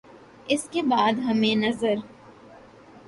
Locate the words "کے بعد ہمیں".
0.71-1.55